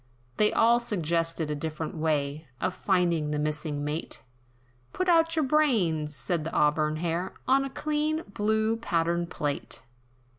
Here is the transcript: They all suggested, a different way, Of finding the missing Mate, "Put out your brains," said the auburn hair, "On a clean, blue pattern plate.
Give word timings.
They 0.37 0.51
all 0.51 0.79
suggested, 0.79 1.51
a 1.51 1.55
different 1.55 1.95
way, 1.95 2.47
Of 2.59 2.73
finding 2.73 3.29
the 3.29 3.37
missing 3.37 3.83
Mate, 3.83 4.23
"Put 4.93 5.07
out 5.07 5.35
your 5.35 5.45
brains," 5.45 6.15
said 6.15 6.43
the 6.43 6.51
auburn 6.53 6.95
hair, 6.95 7.35
"On 7.47 7.63
a 7.63 7.69
clean, 7.69 8.23
blue 8.33 8.77
pattern 8.77 9.27
plate. 9.27 9.83